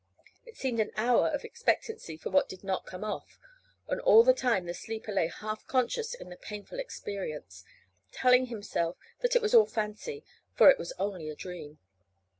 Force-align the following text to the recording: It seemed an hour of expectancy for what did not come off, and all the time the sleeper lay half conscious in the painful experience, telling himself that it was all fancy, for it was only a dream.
It 0.47 0.57
seemed 0.57 0.79
an 0.79 0.89
hour 0.97 1.27
of 1.27 1.43
expectancy 1.45 2.17
for 2.17 2.31
what 2.31 2.49
did 2.49 2.63
not 2.63 2.87
come 2.87 3.03
off, 3.03 3.37
and 3.87 4.01
all 4.01 4.23
the 4.23 4.33
time 4.33 4.65
the 4.65 4.73
sleeper 4.73 5.11
lay 5.11 5.27
half 5.27 5.67
conscious 5.67 6.15
in 6.15 6.29
the 6.29 6.37
painful 6.37 6.79
experience, 6.79 7.63
telling 8.11 8.47
himself 8.47 8.97
that 9.19 9.35
it 9.35 9.43
was 9.43 9.53
all 9.53 9.67
fancy, 9.67 10.23
for 10.55 10.71
it 10.71 10.79
was 10.79 10.91
only 10.97 11.29
a 11.29 11.35
dream. 11.35 11.77